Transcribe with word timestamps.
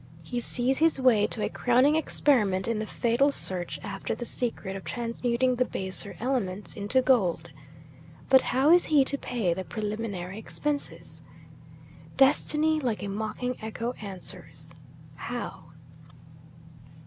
He 0.23 0.39
sees 0.39 0.79
his 0.79 0.99
way 0.99 1.27
to 1.27 1.43
a 1.43 1.49
crowning 1.49 1.95
experiment 1.95 2.67
in 2.67 2.79
the 2.79 2.87
fatal 2.87 3.31
search 3.31 3.79
after 3.83 4.15
the 4.15 4.25
secret 4.25 4.75
of 4.75 4.83
transmuting 4.83 5.53
the 5.57 5.63
baser 5.63 6.17
elements 6.19 6.73
into 6.73 7.03
gold. 7.03 7.51
But 8.27 8.41
how 8.41 8.71
is 8.71 8.85
he 8.85 9.05
to 9.05 9.17
pay 9.19 9.53
the 9.53 9.63
preliminary 9.63 10.39
expenses? 10.39 11.21
Destiny, 12.17 12.79
like 12.79 13.03
a 13.03 13.09
mocking 13.09 13.57
echo, 13.61 13.91
answers, 14.01 14.73
How? 15.13 15.65